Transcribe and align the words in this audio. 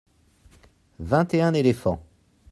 Vingt 0.97 1.31
et 1.35 1.43
un 1.43 1.53
éléphants. 1.53 2.01